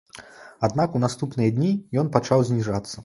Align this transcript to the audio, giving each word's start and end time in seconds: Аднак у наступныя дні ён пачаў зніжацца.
Аднак 0.67 0.95
у 0.99 1.01
наступныя 1.03 1.53
дні 1.59 1.69
ён 2.03 2.11
пачаў 2.17 2.47
зніжацца. 2.51 2.95